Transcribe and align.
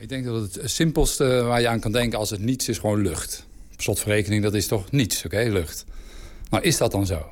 ik 0.00 0.08
denk 0.08 0.24
dat 0.24 0.54
het 0.54 0.70
simpelste 0.70 1.24
waar 1.24 1.60
je 1.60 1.68
aan 1.68 1.80
kan 1.80 1.92
denken 1.92 2.18
als 2.18 2.30
het 2.30 2.40
niets 2.40 2.68
is 2.68 2.78
gewoon 2.78 3.02
lucht. 3.02 3.46
Op 3.72 3.80
slotverrekening, 3.82 4.42
dat 4.42 4.54
is 4.54 4.66
toch 4.66 4.90
niets, 4.90 5.24
oké, 5.24 5.48
lucht. 5.50 5.84
Nou, 6.50 6.62
is 6.62 6.76
dat 6.76 6.90
dan 6.92 7.06
zo? 7.06 7.26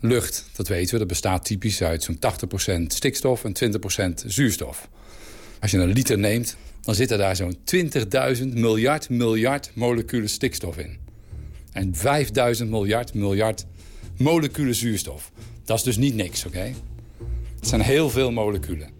Lucht, 0.00 0.44
dat 0.56 0.68
weten 0.68 0.92
we, 0.92 0.98
dat 0.98 1.08
bestaat 1.08 1.44
typisch 1.44 1.82
uit 1.82 2.02
zo'n 2.02 2.18
80% 2.82 2.86
stikstof 2.86 3.44
en 3.44 3.56
20% 4.22 4.26
zuurstof. 4.26 4.88
Als 5.60 5.70
je 5.70 5.78
een 5.78 5.92
liter 5.92 6.18
neemt, 6.18 6.56
dan 6.80 6.94
zitten 6.94 7.18
daar 7.18 7.36
zo'n 7.36 7.56
20.000 8.36 8.44
miljard 8.46 9.08
miljard 9.08 9.70
moleculen 9.74 10.28
stikstof 10.28 10.78
in. 10.78 10.98
En 11.72 11.94
5000 11.94 12.70
miljard 12.70 13.14
miljard 13.14 13.64
moleculen 14.16 14.74
zuurstof. 14.74 15.32
Dat 15.64 15.76
is 15.76 15.82
dus 15.82 15.96
niet 15.96 16.14
niks, 16.14 16.44
oké? 16.44 16.74
Het 17.58 17.68
zijn 17.68 17.80
heel 17.80 18.10
veel 18.10 18.30
moleculen. 18.30 18.97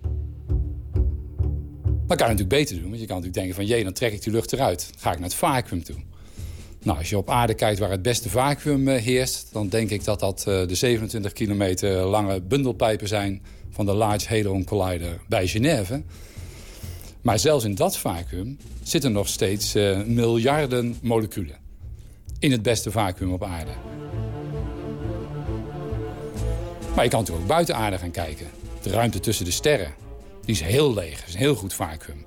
Dat 2.08 2.16
kan 2.16 2.26
natuurlijk 2.26 2.58
beter 2.58 2.74
doen, 2.74 2.88
want 2.88 3.00
je 3.00 3.06
kan 3.06 3.16
natuurlijk 3.16 3.34
denken 3.34 3.54
van... 3.54 3.66
jee, 3.66 3.84
dan 3.84 3.92
trek 3.92 4.12
ik 4.12 4.22
die 4.22 4.32
lucht 4.32 4.52
eruit. 4.52 4.88
Dan 4.90 5.00
ga 5.00 5.10
ik 5.10 5.18
naar 5.18 5.28
het 5.28 5.36
vacuüm 5.36 5.82
toe. 5.84 5.96
Nou, 6.82 6.98
als 6.98 7.10
je 7.10 7.16
op 7.16 7.30
aarde 7.30 7.54
kijkt 7.54 7.78
waar 7.78 7.90
het 7.90 8.02
beste 8.02 8.28
vacuüm 8.28 8.88
eh, 8.88 9.02
heerst... 9.02 9.48
dan 9.52 9.68
denk 9.68 9.90
ik 9.90 10.04
dat 10.04 10.20
dat 10.20 10.38
eh, 10.38 10.66
de 10.66 10.74
27 10.74 11.32
kilometer 11.32 12.04
lange 12.04 12.40
bundelpijpen 12.40 13.08
zijn... 13.08 13.42
van 13.70 13.86
de 13.86 13.92
Large 13.92 14.34
Hadron 14.34 14.64
Collider 14.64 15.20
bij 15.28 15.46
Genève. 15.46 16.02
Maar 17.20 17.38
zelfs 17.38 17.64
in 17.64 17.74
dat 17.74 17.98
vacuüm 17.98 18.58
zitten 18.82 19.12
nog 19.12 19.28
steeds 19.28 19.76
uh, 19.76 20.04
miljarden 20.04 20.98
moleculen. 21.02 21.56
In 22.38 22.52
het 22.52 22.62
beste 22.62 22.90
vacuüm 22.90 23.32
op 23.32 23.44
aarde. 23.44 23.70
Maar 26.94 27.04
je 27.04 27.10
kan 27.10 27.20
natuurlijk 27.20 27.46
ook 27.46 27.46
buiten 27.46 27.76
aarde 27.76 27.98
gaan 27.98 28.10
kijken. 28.10 28.46
De 28.82 28.90
ruimte 28.90 29.20
tussen 29.20 29.44
de 29.44 29.50
sterren. 29.50 30.07
Die 30.48 30.56
is 30.56 30.62
heel 30.62 30.94
leeg. 30.94 31.26
is 31.26 31.34
een 31.34 31.40
heel 31.40 31.54
goed 31.54 31.74
vacuüm. 31.74 32.26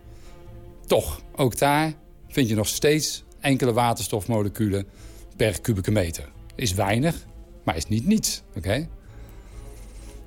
Toch, 0.86 1.22
ook 1.36 1.58
daar 1.58 1.94
vind 2.28 2.50
je 2.50 2.56
nog 2.56 2.68
steeds 2.68 3.24
enkele 3.40 3.74
waterstofmoleculen 3.74 4.88
per 5.36 5.62
kubieke 5.62 5.92
meter. 5.92 6.32
Is 6.56 6.74
weinig, 6.74 7.26
maar 7.64 7.76
is 7.76 7.88
niet 7.88 8.06
niets. 8.06 8.42
Oké? 8.56 8.78
Nou, 8.78 8.88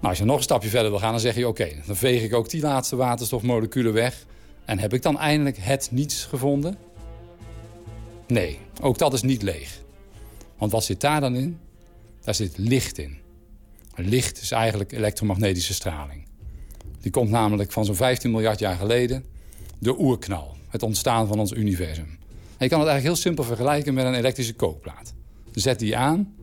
als 0.01 0.19
je 0.19 0.25
nog 0.25 0.37
een 0.37 0.43
stapje 0.43 0.69
verder 0.69 0.91
wil 0.91 0.99
gaan, 0.99 1.11
dan 1.11 1.21
zeg 1.21 1.35
je... 1.35 1.49
oké, 1.49 1.69
dan 1.87 1.97
veeg 1.97 2.23
ik 2.23 2.35
ook 2.35 2.51
die 2.51 2.61
laatste 2.61 2.97
waterstofmoleculen 2.97 3.93
weg... 3.93 4.25
en 4.65 4.79
heb 4.79 4.95
ik 4.95 5.03
dan 5.03 5.19
eindelijk 5.19 5.57
het 5.61 5.89
niets 5.91 6.25
gevonden? 6.25 6.77
Nee, 8.27 8.59
ook 8.81 8.99
dat 8.99 9.13
is 9.13 9.23
niet 9.23 9.43
leeg. 9.43 9.81
Want 10.59 10.73
wat 10.73 10.85
zit 10.85 11.01
daar 11.01 11.21
dan 11.21 11.35
in? 11.35 11.59
Daar 12.21 12.35
zit 12.35 12.59
licht 12.59 12.99
in. 12.99 13.19
Licht 13.95 14.41
is 14.41 14.51
eigenlijk 14.51 14.93
elektromagnetische 14.93 15.75
straling. 15.75 16.25
Die 17.05 17.13
komt 17.13 17.31
namelijk 17.31 17.73
van 17.73 17.85
zo'n 17.85 17.95
15 17.95 18.31
miljard 18.31 18.59
jaar 18.59 18.77
geleden. 18.77 19.25
De 19.79 19.99
oerknal, 19.99 20.57
het 20.69 20.83
ontstaan 20.83 21.27
van 21.27 21.39
ons 21.39 21.53
universum. 21.53 22.19
Je 22.59 22.69
kan 22.69 22.79
het 22.79 22.89
eigenlijk 22.89 23.03
heel 23.03 23.17
simpel 23.17 23.45
vergelijken 23.45 23.95
met 23.95 24.05
een 24.05 24.15
elektrische 24.15 24.55
kookplaat. 24.55 25.13
Zet 25.53 25.79
die 25.79 25.97
aan 25.97 26.35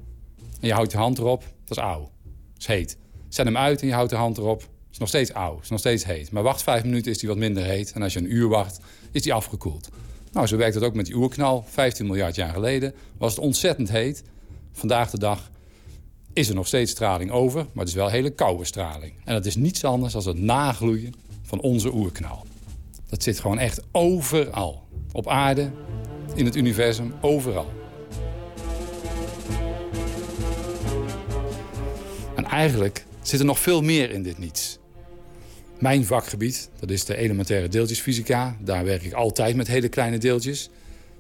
en 0.60 0.68
je 0.68 0.74
houdt 0.74 0.92
je 0.92 0.98
hand 0.98 1.18
erop. 1.18 1.44
Dat 1.66 1.78
is 1.78 1.84
auw. 1.84 2.00
Dat 2.00 2.60
is 2.60 2.66
heet. 2.66 2.98
Zet 3.30 3.46
hem 3.46 3.58
uit 3.58 3.82
en 3.82 3.88
je 3.88 3.94
houdt 3.94 4.10
de 4.10 4.16
hand 4.16 4.38
erop. 4.38 4.60
Dat 4.60 4.70
is 4.92 4.98
nog 4.98 5.08
steeds. 5.08 5.32
Dat 5.34 5.60
is 5.62 5.70
nog 5.70 5.80
steeds 5.80 6.06
heet. 6.06 6.32
Maar 6.32 6.44
wacht 6.44 6.64
vijf 6.64 6.84
minuten 6.84 7.12
is 7.12 7.18
die 7.18 7.30
wat 7.30 7.38
minder 7.38 7.64
heet. 7.64 7.92
En 7.92 8.02
als 8.02 8.14
je 8.14 8.20
een 8.20 8.34
uur 8.34 8.48
wacht, 8.48 8.80
is 9.12 9.22
die 9.22 9.34
afgekoeld. 9.34 9.90
Nou, 10.32 10.48
zo 10.48 10.58
werkt 10.58 10.76
het 10.76 10.84
ook 10.84 10.96
met 10.96 11.06
die 11.06 11.16
oerknal. 11.16 11.66
15 11.68 12.06
miljard 12.06 12.36
jaar 12.36 12.54
geleden 12.54 12.94
was 13.18 13.36
het 13.36 13.44
ontzettend 13.44 13.90
heet. 13.90 14.24
Vandaag 14.72 15.10
de 15.10 15.20
dag 15.20 15.52
is 16.34 16.50
er 16.50 16.56
nog 16.56 16.68
steeds 16.68 16.92
straling 16.92 17.32
over, 17.32 17.60
maar 17.60 17.84
het 17.84 17.88
is 17.88 17.94
wel 17.94 18.10
hele 18.10 18.30
koude 18.30 18.66
straling. 18.66 19.14
En 19.26 19.34
dat 19.34 19.46
is 19.46 19.56
niets 19.56 19.84
anders 19.84 20.14
dan 20.14 20.28
het 20.28 20.40
nagloeien 20.40 21.14
van 21.42 21.60
onze 21.60 21.94
oerknal. 21.94 22.46
Dat 23.10 23.24
zit 23.24 23.40
gewoon 23.40 23.60
echt 23.60 23.82
overal. 23.92 24.88
Op 25.12 25.28
aarde, 25.28 25.72
in 26.36 26.46
het 26.46 26.56
universum, 26.56 27.14
overal. 27.22 27.72
En 32.36 32.46
eigenlijk 32.46 33.06
zit 33.22 33.40
er 33.40 33.46
nog 33.46 33.60
veel 33.60 33.82
meer 33.82 34.12
in 34.12 34.24
dit 34.24 34.38
niets. 34.38 34.80
Mijn 35.80 36.06
vakgebied, 36.06 36.70
dat 36.80 36.90
is 36.90 37.06
de 37.06 37.16
elementaire 37.16 37.68
deeltjesfysica. 37.68 38.58
Daar 38.60 38.86
werk 38.86 39.04
ik 39.04 39.14
altijd 39.14 39.56
met 39.56 39.68
hele 39.68 39.90
kleine 39.90 40.18
deeltjes. 40.18 40.70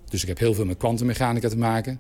Dus 0.10 0.22
ik 0.22 0.28
heb 0.28 0.38
heel 0.38 0.54
veel 0.54 0.66
met 0.66 0.78
kwantummechanica 0.78 1.50
te 1.50 1.58
maken. 1.58 2.00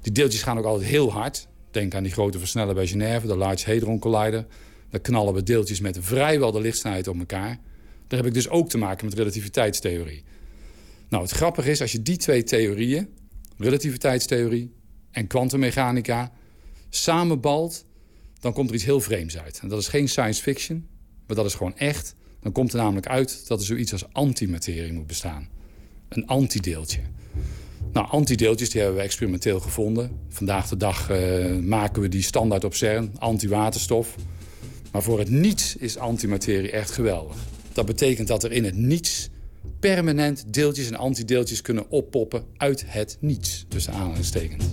Die 0.00 0.12
deeltjes 0.12 0.42
gaan 0.42 0.58
ook 0.58 0.64
altijd 0.64 0.88
heel 0.88 1.12
hard. 1.12 1.48
Denk 1.72 1.94
aan 1.94 2.02
die 2.02 2.12
grote 2.12 2.38
versneller 2.38 2.74
bij 2.74 2.86
Genève, 2.86 3.26
de 3.26 3.36
Large 3.36 3.72
Hadron 3.72 3.98
Collider. 3.98 4.46
Daar 4.90 5.00
knallen 5.00 5.34
we 5.34 5.42
deeltjes 5.42 5.80
met 5.80 5.98
vrijwel 6.00 6.52
de 6.52 6.60
lichtsnelheid 6.60 7.08
op 7.08 7.18
elkaar. 7.18 7.58
Daar 8.06 8.18
heb 8.18 8.28
ik 8.28 8.34
dus 8.34 8.48
ook 8.48 8.68
te 8.68 8.78
maken 8.78 9.04
met 9.04 9.14
relativiteitstheorie. 9.14 10.24
Nou, 11.08 11.22
het 11.22 11.32
grappige 11.32 11.70
is, 11.70 11.80
als 11.80 11.92
je 11.92 12.02
die 12.02 12.16
twee 12.16 12.42
theorieën... 12.42 13.08
relativiteitstheorie 13.56 14.72
en 15.10 15.26
kwantummechanica... 15.26 16.32
samenbalt, 16.88 17.84
dan 18.40 18.52
komt 18.52 18.68
er 18.68 18.74
iets 18.74 18.84
heel 18.84 19.00
vreemds 19.00 19.38
uit. 19.38 19.58
En 19.62 19.68
dat 19.68 19.78
is 19.78 19.88
geen 19.88 20.08
science 20.08 20.42
fiction, 20.42 20.86
maar 21.26 21.36
dat 21.36 21.46
is 21.46 21.54
gewoon 21.54 21.76
echt. 21.76 22.14
Dan 22.40 22.52
komt 22.52 22.72
er 22.72 22.78
namelijk 22.78 23.06
uit 23.06 23.48
dat 23.48 23.60
er 23.60 23.66
zoiets 23.66 23.92
als 23.92 24.12
antimaterie 24.12 24.92
moet 24.92 25.06
bestaan. 25.06 25.48
Een 26.08 26.26
antideeltje. 26.26 27.00
Nou, 27.92 28.06
antideeltjes 28.08 28.70
die 28.70 28.80
hebben 28.80 28.98
we 28.98 29.04
experimenteel 29.04 29.60
gevonden. 29.60 30.10
Vandaag 30.28 30.68
de 30.68 30.76
dag 30.76 31.10
uh, 31.10 31.58
maken 31.58 32.02
we 32.02 32.08
die 32.08 32.22
standaard 32.22 32.64
op 32.64 32.74
CERN, 32.74 33.12
antiwaterstof. 33.18 34.16
Maar 34.92 35.02
voor 35.02 35.18
het 35.18 35.30
niets 35.30 35.76
is 35.76 35.98
antimaterie 35.98 36.70
echt 36.70 36.90
geweldig. 36.90 37.36
Dat 37.72 37.86
betekent 37.86 38.28
dat 38.28 38.44
er 38.44 38.52
in 38.52 38.64
het 38.64 38.76
niets 38.76 39.28
permanent 39.80 40.44
deeltjes 40.54 40.86
en 40.86 40.96
antideeltjes 40.96 41.62
kunnen 41.62 41.90
oppoppen 41.90 42.44
uit 42.56 42.84
het 42.86 43.16
niets, 43.20 43.64
tussen 43.68 43.92
aanhalingstekens. 43.92 44.64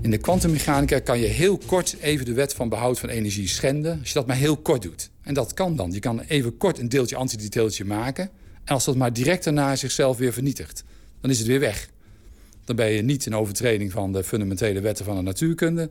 In 0.00 0.10
de 0.10 0.18
kwantummechanica 0.18 0.98
kan 0.98 1.18
je 1.18 1.26
heel 1.26 1.58
kort 1.66 1.96
even 2.00 2.24
de 2.24 2.32
wet 2.32 2.54
van 2.54 2.68
behoud 2.68 2.98
van 2.98 3.08
energie 3.08 3.48
schenden... 3.48 3.98
als 3.98 4.08
je 4.08 4.14
dat 4.14 4.26
maar 4.26 4.36
heel 4.36 4.56
kort 4.56 4.82
doet. 4.82 5.10
En 5.22 5.34
dat 5.34 5.54
kan 5.54 5.76
dan. 5.76 5.92
Je 5.92 6.00
kan 6.00 6.20
even 6.20 6.56
kort 6.56 6.78
een 6.78 6.88
deeltje 6.88 7.16
antideeltje 7.16 7.84
maken... 7.84 8.30
en 8.64 8.74
als 8.74 8.84
dat 8.84 8.96
maar 8.96 9.12
direct 9.12 9.44
daarna 9.44 9.76
zichzelf 9.76 10.16
weer 10.16 10.32
vernietigt 10.32 10.84
dan 11.22 11.30
is 11.30 11.38
het 11.38 11.46
weer 11.46 11.60
weg. 11.60 11.88
Dan 12.64 12.76
ben 12.76 12.90
je 12.90 13.02
niet 13.02 13.26
in 13.26 13.34
overtreding 13.34 13.92
van 13.92 14.12
de 14.12 14.24
fundamentele 14.24 14.80
wetten 14.80 15.04
van 15.04 15.16
de 15.16 15.22
natuurkunde. 15.22 15.90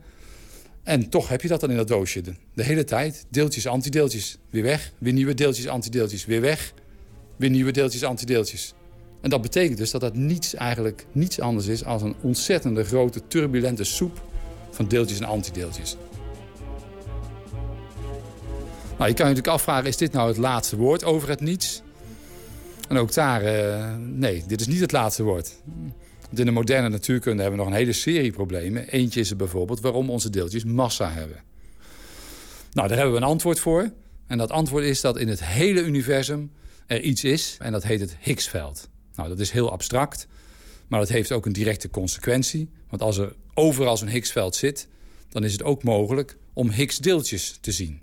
En 0.83 1.09
toch 1.09 1.29
heb 1.29 1.41
je 1.41 1.47
dat 1.47 1.59
dan 1.59 1.69
in 1.69 1.77
dat 1.77 1.87
doosje. 1.87 2.21
De, 2.21 2.63
hele 2.63 2.83
tijd. 2.83 3.25
Deeltjes, 3.29 3.67
antideeltjes. 3.67 4.37
Weer 4.49 4.63
weg. 4.63 4.91
Weer 4.97 5.13
nieuwe 5.13 5.33
deeltjes, 5.33 5.67
antideeltjes. 5.67 6.25
Weer 6.25 6.41
weg. 6.41 6.73
Weer 7.35 7.49
nieuwe 7.49 7.71
deeltjes, 7.71 8.03
antideeltjes. 8.03 8.73
En 9.21 9.29
dat 9.29 9.41
betekent 9.41 9.77
dus 9.77 9.91
dat 9.91 10.01
dat 10.01 10.15
niets 10.15 10.53
eigenlijk 10.53 11.05
niets 11.11 11.39
anders 11.39 11.67
is... 11.67 11.85
als 11.85 12.01
een 12.01 12.15
ontzettende 12.21 12.83
grote 12.83 13.27
turbulente 13.27 13.83
soep 13.83 14.21
van 14.71 14.87
deeltjes 14.87 15.19
en 15.19 15.25
antideeltjes. 15.25 15.95
Nou, 18.97 19.09
je 19.09 19.17
kan 19.17 19.27
je 19.27 19.33
natuurlijk 19.33 19.47
afvragen, 19.47 19.87
is 19.87 19.97
dit 19.97 20.11
nou 20.11 20.27
het 20.27 20.37
laatste 20.37 20.75
woord 20.77 21.03
over 21.03 21.29
het 21.29 21.39
niets? 21.39 21.81
En 22.91 22.97
ook 22.97 23.13
daar, 23.13 23.43
uh, 23.43 23.95
nee, 23.97 24.43
dit 24.47 24.61
is 24.61 24.67
niet 24.67 24.79
het 24.79 24.91
laatste 24.91 25.23
woord. 25.23 25.55
Want 26.21 26.39
in 26.39 26.45
de 26.45 26.51
moderne 26.51 26.89
natuurkunde 26.89 27.41
hebben 27.41 27.59
we 27.59 27.65
nog 27.65 27.73
een 27.73 27.79
hele 27.79 27.93
serie 27.93 28.31
problemen. 28.31 28.87
Eentje 28.87 29.19
is 29.19 29.29
er 29.29 29.35
bijvoorbeeld 29.35 29.79
waarom 29.79 30.09
onze 30.09 30.29
deeltjes 30.29 30.63
massa 30.63 31.11
hebben. 31.11 31.43
Nou, 32.71 32.87
daar 32.87 32.97
hebben 32.97 33.15
we 33.15 33.21
een 33.21 33.27
antwoord 33.27 33.59
voor. 33.59 33.91
En 34.27 34.37
dat 34.37 34.51
antwoord 34.51 34.83
is 34.83 35.01
dat 35.01 35.17
in 35.17 35.27
het 35.27 35.43
hele 35.43 35.81
universum 35.81 36.51
er 36.87 37.01
iets 37.01 37.23
is. 37.23 37.55
En 37.59 37.71
dat 37.71 37.83
heet 37.83 37.99
het 37.99 38.15
Higgsveld. 38.19 38.89
Nou, 39.15 39.29
dat 39.29 39.39
is 39.39 39.51
heel 39.51 39.71
abstract. 39.71 40.27
Maar 40.87 40.99
dat 40.99 41.09
heeft 41.09 41.31
ook 41.31 41.45
een 41.45 41.53
directe 41.53 41.89
consequentie. 41.89 42.69
Want 42.89 43.01
als 43.01 43.17
er 43.17 43.35
overal 43.53 43.97
zo'n 43.97 44.07
Higgsveld 44.07 44.55
zit... 44.55 44.87
dan 45.29 45.43
is 45.43 45.51
het 45.51 45.63
ook 45.63 45.83
mogelijk 45.83 46.37
om 46.53 46.69
Higgsdeeltjes 46.69 47.57
te 47.61 47.71
zien. 47.71 48.01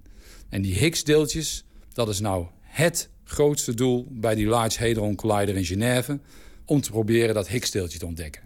En 0.49 0.63
die 0.63 0.75
Higgsdeeltjes, 0.75 1.65
dat 1.93 2.09
is 2.09 2.21
nou 2.21 2.47
het 2.61 3.09
grootste 3.29 3.75
doel 3.75 4.07
bij 4.11 4.35
die 4.35 4.47
Large 4.47 4.87
Hadron 4.87 5.15
Collider 5.15 5.57
in 5.57 5.65
Genève... 5.65 6.19
om 6.65 6.81
te 6.81 6.91
proberen 6.91 7.35
dat 7.35 7.49
Higgs-deeltje 7.49 7.99
te 7.99 8.07
ontdekken. 8.07 8.43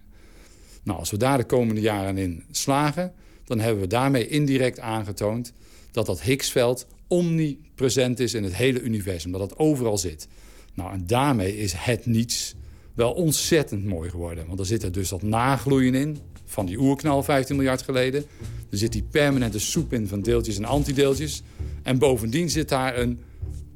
Nou, 0.83 0.99
als 0.99 1.11
we 1.11 1.17
daar 1.17 1.39
de 1.39 1.45
komende 1.45 1.81
jaren 1.81 2.19
in 2.19 2.45
slagen... 2.51 3.13
dan 3.45 3.61
hebben 3.61 3.81
we 3.83 3.89
daarmee 3.89 4.29
indirect 4.29 4.81
aangetoond 4.81 5.53
dat 5.91 6.07
dat 6.07 6.23
Higgsveld 6.23 6.87
omnipresent 7.07 8.21
is 8.21 8.35
in 8.35 8.45
het 8.45 8.55
hele 8.55 8.81
universum. 8.81 9.33
Dat 9.33 9.41
het 9.41 9.59
overal 9.59 9.99
zit. 9.99 10.29
Nou, 10.75 10.93
en 10.93 11.07
daarmee 11.07 11.59
is 11.59 11.73
het 11.73 12.07
niets 12.07 12.55
wel 12.95 13.13
ontzettend 13.13 13.85
mooi 13.85 14.11
geworden. 14.11 14.47
Want 14.47 14.61
er 14.61 14.67
zit 14.67 14.83
er 14.83 14.93
dus 14.93 15.09
dat 15.09 15.23
nagloeien 15.23 15.95
in 15.95 16.19
van 16.45 16.67
die 16.67 16.79
oerknal 16.79 17.23
15 17.23 17.57
miljard 17.57 17.83
geleden. 17.83 18.25
Er 18.71 18.79
zit 18.79 18.93
die 18.93 19.05
permanente 19.11 19.59
soep 19.59 19.93
in 19.93 20.09
van 20.09 20.21
deeltjes 20.21 20.57
en 20.57 20.65
antideeltjes. 20.65 21.43
En 21.83 21.99
bovendien 21.99 22.51
zit 22.51 22.69
daar 22.69 22.99
een 22.99 23.21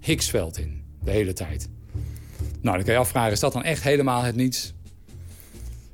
Higgsveld 0.01 0.59
in 0.59 0.76
de 1.07 1.13
hele 1.13 1.33
tijd. 1.33 1.69
Nou, 2.61 2.77
dan 2.77 2.85
kan 2.85 2.95
je 2.95 3.01
afvragen, 3.01 3.33
is 3.33 3.41
dat 3.41 3.53
dan 3.53 3.63
echt 3.63 3.83
helemaal 3.83 4.23
het 4.23 4.37
niets? 4.37 4.75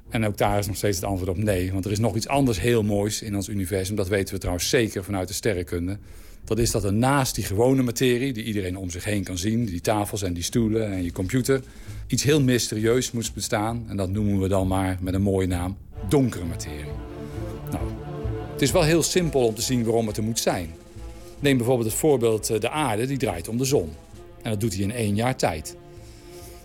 En 0.09 0.27
ook 0.27 0.37
daar 0.37 0.59
is 0.59 0.67
nog 0.67 0.77
steeds 0.77 0.97
het 0.97 1.07
antwoord 1.07 1.31
op 1.31 1.37
nee. 1.37 1.73
Want 1.73 1.85
er 1.85 1.91
is 1.91 1.99
nog 1.99 2.17
iets 2.17 2.29
anders 2.29 2.61
heel 2.61 2.83
moois 2.83 3.23
in 3.23 3.37
ons 3.37 3.49
universum. 3.49 3.97
Dat 3.97 4.09
weten 4.09 4.35
we 4.35 4.41
trouwens 4.41 4.69
zeker 4.69 5.05
vanuit 5.05 5.29
de 5.29 5.35
sterrenkunde. 5.35 5.99
Dat 6.45 6.59
is 6.59 6.71
dat 6.71 6.85
er 6.85 6.93
naast 6.93 7.35
die 7.35 7.45
gewone 7.45 7.83
materie, 7.83 8.33
die 8.33 8.45
iedereen 8.45 8.77
om 8.77 8.91
zich 8.91 9.05
heen 9.05 9.25
kan 9.25 9.39
zien... 9.39 9.65
die 9.65 9.81
tafels 9.81 10.23
en 10.23 10.33
die 10.33 10.43
stoelen 10.43 10.93
en 10.93 11.05
je 11.05 11.13
computer... 11.13 11.63
iets 12.07 12.23
heel 12.23 12.43
mysterieus 12.43 13.13
moest 13.13 13.35
bestaan. 13.35 13.85
En 13.89 13.97
dat 13.97 14.11
noemen 14.11 14.41
we 14.41 14.49
dan 14.49 14.67
maar 14.67 14.99
met 15.01 15.15
een 15.15 15.23
mooie 15.23 15.47
naam 15.47 15.77
donkere 16.09 16.45
materie. 16.45 16.93
Nou, 17.71 17.85
het 18.53 18.63
is 18.63 18.73
wel 18.73 18.83
heel 18.83 19.03
simpel 19.03 19.47
om 19.47 19.55
te 19.55 19.63
zien 19.63 19.85
waarom 19.85 20.07
het 20.07 20.17
er 20.17 20.23
moet 20.23 20.41
zijn. 20.41 20.71
Neem 21.41 21.57
bijvoorbeeld 21.57 21.89
het 21.89 21.99
voorbeeld 21.99 22.51
eh, 22.51 22.61
de 22.61 22.71
aarde, 22.71 23.07
die 23.07 23.19
draait 23.19 23.49
om 23.49 23.59
de 23.59 23.65
zon. 23.65 23.93
En 24.43 24.51
dat 24.51 24.61
doet 24.61 24.75
hij 24.75 24.83
in 24.83 24.93
één 24.93 25.15
jaar 25.15 25.37
tijd. 25.37 25.77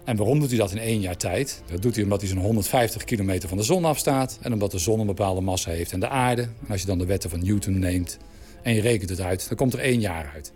En 0.03 0.15
waarom 0.15 0.39
doet 0.39 0.49
hij 0.49 0.57
dat 0.57 0.71
in 0.71 0.77
één 0.77 0.99
jaar 0.99 1.17
tijd? 1.17 1.61
Dat 1.71 1.81
doet 1.81 1.95
hij 1.95 2.03
omdat 2.03 2.21
hij 2.21 2.29
zo'n 2.29 2.39
150 2.39 3.03
kilometer 3.03 3.49
van 3.49 3.57
de 3.57 3.63
zon 3.63 3.85
afstaat... 3.85 4.37
en 4.41 4.53
omdat 4.53 4.71
de 4.71 4.77
zon 4.77 4.99
een 4.99 5.05
bepaalde 5.05 5.41
massa 5.41 5.71
heeft 5.71 5.91
en 5.91 5.99
de 5.99 6.09
aarde. 6.09 6.41
En 6.41 6.69
als 6.69 6.81
je 6.81 6.87
dan 6.87 6.97
de 6.97 7.05
wetten 7.05 7.29
van 7.29 7.43
Newton 7.43 7.79
neemt 7.79 8.17
en 8.63 8.73
je 8.73 8.81
rekent 8.81 9.09
het 9.09 9.21
uit... 9.21 9.47
dan 9.47 9.57
komt 9.57 9.73
er 9.73 9.79
één 9.79 9.99
jaar 9.99 10.31
uit. 10.33 10.51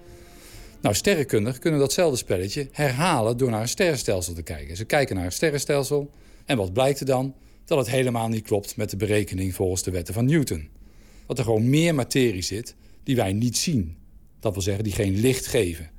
Nou, 0.82 0.96
sterrenkundigen 0.96 1.60
kunnen 1.60 1.80
datzelfde 1.80 2.18
spelletje 2.18 2.68
herhalen... 2.72 3.38
door 3.38 3.50
naar 3.50 3.62
een 3.62 3.68
sterrenstelsel 3.68 4.34
te 4.34 4.42
kijken. 4.42 4.76
Ze 4.76 4.86
kijken 4.86 5.16
naar 5.16 5.26
een 5.26 5.32
sterrenstelsel 5.32 6.12
en 6.46 6.58
wat 6.58 6.74
blijkt 6.74 7.00
er 7.00 7.06
dan? 7.06 7.36
Dat 7.66 7.78
het 7.78 7.90
helemaal 7.90 8.28
niet 8.28 8.44
klopt 8.44 8.78
met 8.78 8.90
de 8.90 8.98
berekening 8.98 9.56
volgens 9.56 9.84
de 9.84 9.92
wetten 9.92 10.14
van 10.14 10.26
Newton. 10.26 10.70
Dat 11.28 11.38
er 11.38 11.44
gewoon 11.44 11.70
meer 11.70 11.96
materie 11.96 12.42
zit 12.42 12.76
die 13.04 13.16
wij 13.16 13.34
niet 13.34 13.58
zien. 13.58 13.98
Dat 14.40 14.54
wil 14.54 14.62
zeggen, 14.62 14.84
die 14.84 14.94
geen 14.94 15.20
licht 15.20 15.48
geven. 15.48 15.90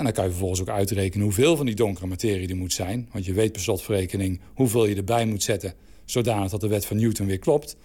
En 0.00 0.06
dan 0.06 0.14
kan 0.14 0.24
je 0.24 0.30
vervolgens 0.30 0.60
ook 0.60 0.68
uitrekenen 0.68 1.24
hoeveel 1.24 1.56
van 1.56 1.66
die 1.66 1.74
donkere 1.74 2.06
materie 2.06 2.48
er 2.48 2.56
moet 2.56 2.72
zijn. 2.72 3.08
Want 3.12 3.24
je 3.24 3.32
weet 3.32 3.52
per 3.52 3.60
slotverrekening 3.60 4.40
hoeveel 4.54 4.86
je 4.86 4.94
erbij 4.94 5.26
moet 5.26 5.42
zetten... 5.42 5.74
zodanig 6.04 6.50
dat 6.50 6.60
de 6.60 6.68
wet 6.68 6.86
van 6.86 6.96
Newton 6.96 7.26
weer 7.26 7.38
klopt. 7.38 7.76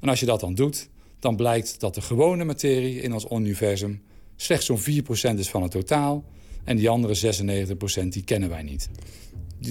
En 0.00 0.08
als 0.08 0.20
je 0.20 0.26
dat 0.26 0.40
dan 0.40 0.54
doet, 0.54 0.88
dan 1.18 1.36
blijkt 1.36 1.80
dat 1.80 1.94
de 1.94 2.00
gewone 2.00 2.44
materie 2.44 3.00
in 3.00 3.12
ons 3.12 3.26
universum... 3.32 4.02
slechts 4.36 4.66
zo'n 4.66 4.80
4% 4.80 5.38
is 5.38 5.48
van 5.48 5.62
het 5.62 5.70
totaal. 5.70 6.24
En 6.64 6.76
die 6.76 6.88
andere 6.88 7.36
96% 8.04 8.08
die 8.08 8.24
kennen 8.24 8.48
wij 8.48 8.62
niet. 8.62 8.88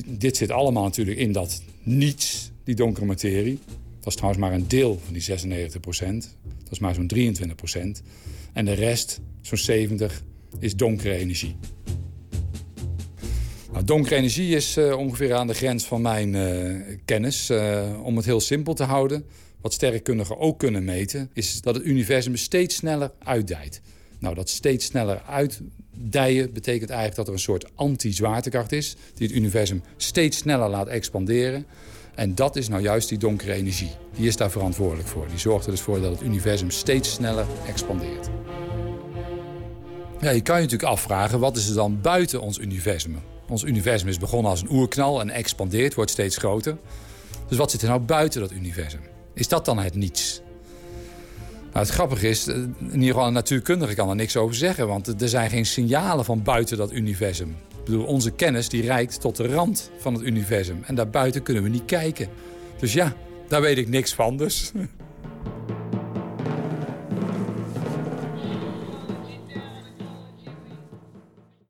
Dit 0.07 0.37
zit 0.37 0.51
allemaal 0.51 0.83
natuurlijk 0.83 1.17
in 1.17 1.31
dat 1.31 1.61
niets, 1.83 2.51
die 2.63 2.75
donkere 2.75 3.05
materie. 3.05 3.59
Dat 3.99 4.07
is 4.07 4.15
trouwens 4.15 4.41
maar 4.41 4.53
een 4.53 4.67
deel 4.67 4.99
van 5.03 5.13
die 5.13 5.23
96%. 5.23 5.75
Dat 6.63 6.71
is 6.71 6.79
maar 6.79 6.93
zo'n 6.93 7.11
23%. 7.15 8.03
En 8.53 8.65
de 8.65 8.73
rest, 8.73 9.19
zo'n 9.41 9.87
70%, 9.97 10.03
is 10.59 10.75
donkere 10.75 11.15
energie. 11.15 11.55
Nou, 13.85 13.97
donkere 13.97 14.15
energie 14.15 14.55
is 14.55 14.77
uh, 14.77 14.97
ongeveer 14.97 15.33
aan 15.33 15.47
de 15.47 15.53
grens 15.53 15.85
van 15.85 16.01
mijn 16.01 16.33
uh, 16.33 16.97
kennis. 17.05 17.49
Uh, 17.49 17.83
om 18.03 18.15
het 18.15 18.25
heel 18.25 18.39
simpel 18.39 18.73
te 18.73 18.83
houden, 18.83 19.25
wat 19.61 19.73
sterrenkundigen 19.73 20.37
ook 20.37 20.59
kunnen 20.59 20.83
meten... 20.83 21.29
is 21.33 21.61
dat 21.61 21.75
het 21.75 21.85
universum 21.85 22.35
steeds 22.35 22.75
sneller 22.75 23.11
uitdijt. 23.23 23.81
Nou, 24.19 24.35
dat 24.35 24.49
steeds 24.49 24.85
sneller 24.85 25.21
uitdijen 25.21 26.53
betekent 26.53 26.89
eigenlijk 26.89 27.15
dat 27.15 27.27
er 27.27 27.33
een 27.33 27.39
soort 27.39 27.75
anti-zwaartekracht 27.75 28.71
is... 28.71 28.95
die 29.13 29.27
het 29.27 29.35
universum 29.35 29.83
steeds 29.97 30.37
sneller 30.37 30.69
laat 30.69 30.87
expanderen. 30.87 31.65
En 32.15 32.35
dat 32.35 32.55
is 32.55 32.67
nou 32.67 32.81
juist 32.81 33.09
die 33.09 33.17
donkere 33.17 33.53
energie. 33.53 33.91
Die 34.15 34.27
is 34.27 34.37
daar 34.37 34.51
verantwoordelijk 34.51 35.07
voor. 35.07 35.27
Die 35.27 35.39
zorgt 35.39 35.65
er 35.65 35.71
dus 35.71 35.81
voor 35.81 36.01
dat 36.01 36.11
het 36.11 36.21
universum 36.21 36.71
steeds 36.71 37.13
sneller 37.13 37.45
expandeert. 37.67 38.29
Ja, 40.21 40.29
je 40.29 40.41
kan 40.41 40.55
je 40.55 40.61
natuurlijk 40.61 40.91
afvragen, 40.91 41.39
wat 41.39 41.57
is 41.57 41.69
er 41.69 41.75
dan 41.75 42.01
buiten 42.01 42.41
ons 42.41 42.57
universum? 42.57 43.17
Ons 43.49 43.63
universum 43.63 44.07
is 44.07 44.17
begonnen 44.17 44.51
als 44.51 44.61
een 44.61 44.71
oerknal 44.71 45.21
en 45.21 45.29
expandeert, 45.29 45.93
wordt 45.93 46.11
steeds 46.11 46.37
groter. 46.37 46.77
Dus 47.47 47.57
wat 47.57 47.71
zit 47.71 47.81
er 47.81 47.87
nou 47.87 47.99
buiten 47.99 48.41
dat 48.41 48.51
universum? 48.51 48.99
Is 49.33 49.47
dat 49.47 49.65
dan 49.65 49.79
het 49.79 49.95
niets? 49.95 50.41
Nou, 51.73 51.87
het 51.87 51.89
grappige 51.89 52.27
is, 52.27 52.47
eh, 52.47 52.55
in 52.55 52.91
ieder 52.93 53.07
geval 53.07 53.27
een 53.27 53.33
natuurkundige 53.33 53.93
kan 53.93 54.09
er 54.09 54.15
niks 54.15 54.37
over 54.37 54.55
zeggen... 54.55 54.87
want 54.87 55.21
er 55.21 55.29
zijn 55.29 55.49
geen 55.49 55.65
signalen 55.65 56.25
van 56.25 56.43
buiten 56.43 56.77
dat 56.77 56.91
universum. 56.91 57.49
Ik 57.49 57.85
bedoel, 57.85 58.05
onze 58.05 58.31
kennis 58.31 58.69
die 58.69 58.81
reikt 58.81 59.21
tot 59.21 59.35
de 59.35 59.47
rand 59.47 59.91
van 59.97 60.13
het 60.13 60.23
universum. 60.23 60.83
En 60.85 60.95
daarbuiten 60.95 61.43
kunnen 61.43 61.63
we 61.63 61.69
niet 61.69 61.85
kijken. 61.85 62.27
Dus 62.79 62.93
ja, 62.93 63.15
daar 63.47 63.61
weet 63.61 63.77
ik 63.77 63.87
niks 63.87 64.13
van 64.13 64.37
dus. 64.37 64.71